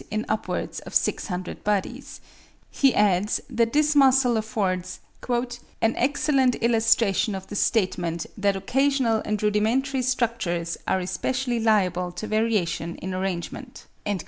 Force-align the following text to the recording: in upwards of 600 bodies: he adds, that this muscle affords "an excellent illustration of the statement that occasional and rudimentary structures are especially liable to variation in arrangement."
in 0.09 0.25
upwards 0.27 0.79
of 0.79 0.95
600 0.95 1.63
bodies: 1.63 2.21
he 2.71 2.91
adds, 2.95 3.39
that 3.47 3.71
this 3.71 3.95
muscle 3.95 4.35
affords 4.35 4.99
"an 5.29 5.95
excellent 5.95 6.55
illustration 6.55 7.35
of 7.35 7.45
the 7.49 7.55
statement 7.55 8.25
that 8.35 8.55
occasional 8.55 9.21
and 9.25 9.43
rudimentary 9.43 10.01
structures 10.01 10.75
are 10.87 10.99
especially 10.99 11.59
liable 11.59 12.11
to 12.11 12.25
variation 12.25 12.95
in 12.95 13.13
arrangement." 13.13 13.85